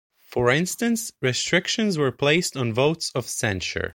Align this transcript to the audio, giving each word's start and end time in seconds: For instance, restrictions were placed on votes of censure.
For 0.31 0.49
instance, 0.49 1.11
restrictions 1.21 1.95
were 1.99 2.11
placed 2.11 2.57
on 2.57 2.73
votes 2.73 3.11
of 3.13 3.27
censure. 3.27 3.89